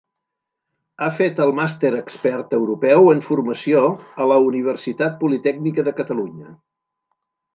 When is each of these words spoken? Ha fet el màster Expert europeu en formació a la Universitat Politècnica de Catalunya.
Ha 1.01 1.09
fet 1.17 1.41
el 1.43 1.51
màster 1.59 1.91
Expert 1.97 2.55
europeu 2.59 3.11
en 3.13 3.21
formació 3.27 3.83
a 4.25 4.27
la 4.33 4.39
Universitat 4.47 5.15
Politècnica 5.21 5.89
de 5.89 5.97
Catalunya. 6.03 6.57